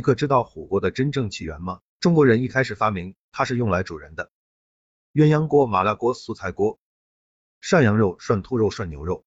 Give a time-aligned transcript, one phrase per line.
[0.00, 1.82] 你可知道火锅的真正起源吗？
[2.00, 4.30] 中国人一开始发明它是用来煮人的。
[5.12, 6.78] 鸳鸯锅、麻辣锅、素菜锅，
[7.60, 9.26] 涮羊肉、涮兔肉、涮牛肉。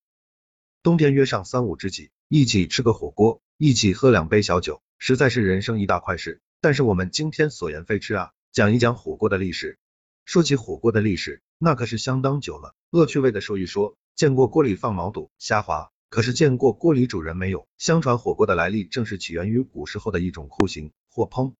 [0.82, 6.42] 冬天约上三五知己，一起吃个火锅，一起喝两杯小酒，实在是人生一大快事。
[6.60, 9.78] 但是我们今天所言非吃啊，讲一讲火锅的历史。
[10.24, 12.74] 说起火锅的历史，那可是相当久了。
[12.90, 17.66] 恶趣味的说一说，见过锅里放毛肚、虾滑，可是见过锅里煮人没有？
[17.76, 21.54] 相传火锅的来历正是起源于古时候的一种酷刑——火烹。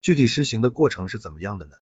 [0.00, 1.72] 具体实行的过程是怎么样的呢？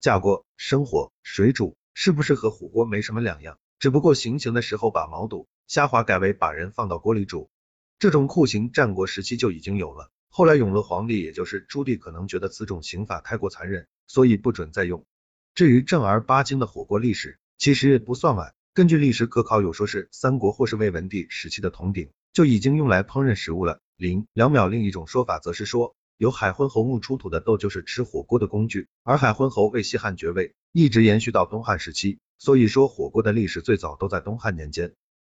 [0.00, 3.58] 架锅生火水煮，是不是和火锅没什么两样？
[3.78, 7.50] 只不过行刑的时候把毛肚、虾滑改为把人放到锅里煮。
[7.98, 15.04] 这种酷刑战国时期就已经有了，后来永乐皇帝也就是朱棣可能觉得此种刑法太过残忍，所以不准再用。
[15.54, 18.54] 至于正儿八经的火锅历史，其实也不算晚。
[18.74, 23.78] 根据历史可考，有说是三国或是魏文帝时期的铜鼎就已经用来烹饪食物了。
[23.96, 32.18] 零两秒，另一种说法则是说，由海昏侯墓出土的豆就是吃火锅的工具，而海昏侯为西汉爵位，一直延续到东汉时期。
[32.36, 34.92] 所以说火锅的历史最早都在东汉年间。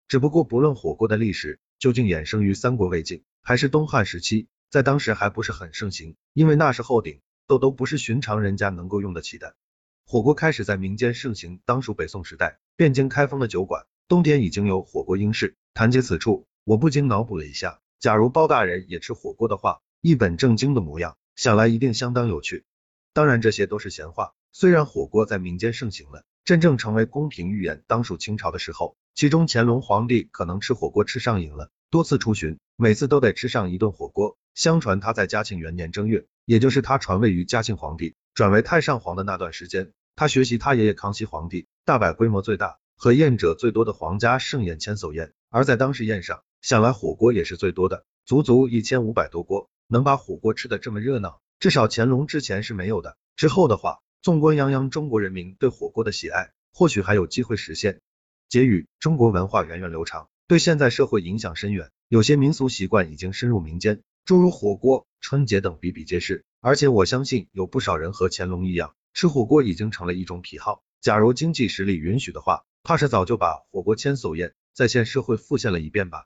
[0.07, 9.57] 只不过不论火锅的历史究竟衍生于三国魏晋还是东汉时期，在当时还不是很盛行，因为那时候鼎豆都不是寻常人家能够用得起的。
[10.05, 15.55] 火锅开始在民间盛行，当属北宋时代，汴京开封的酒馆，冬天已经有火锅应市。
[15.73, 22.65] 谈及此处，我不禁脑补了一下，假如包大人也吃火锅的话，一本正经的模样，想来一定相当有趣。
[23.13, 24.33] 当然这些都是闲话。
[24.51, 34.37] 虽然火锅在民间盛行了，真正成为宫廷御宴，当属清朝的时候，其中乾隆皇帝可能吃火锅吃上瘾了，多次出巡，每次都得吃上一顿火锅。
[34.53, 38.15] 相传他在嘉庆元年正月，也就是他传位于嘉庆皇帝。
[38.33, 45.33] 转为太上皇的那段时间，他学习他爷爷康熙皇帝，大摆规模最大和宴者最多的皇家盛宴千叟宴。
[45.49, 53.17] 而在当时宴上，想来火锅也是最多的，足足一千五百多锅，能把火锅吃的这么热闹，至少乾隆之前是没有的。
[53.35, 58.01] 之后的话，纵观泱泱中国人民对火锅的喜爱，或许还有机会实现。
[58.49, 66.45] 结语：中国文化源远流长，对现在社会影响深远，有些民俗习惯已经深入民间，诸如火锅、春节等比比皆是。
[66.61, 70.81] 而且我相信有不少人和乾隆一样，吃火锅已经成了一种癖好。
[71.05, 76.23] 假如经济实力允许的话，怕是早就把火锅千叟宴在线社会复现了一遍吧。